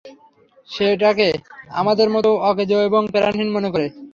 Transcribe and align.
সে 0.69 0.85
এটাকে 0.93 1.27
আমাদের 1.73 2.07
মতো 2.09 2.29
অকেজো 2.49 2.77
এবং 2.87 3.01
প্রাণহীন 3.13 3.49
মনে 3.55 3.69
করে। 3.73 3.87